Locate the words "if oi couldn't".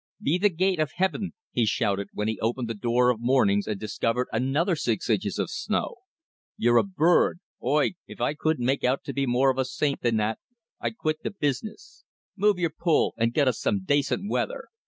7.61-8.65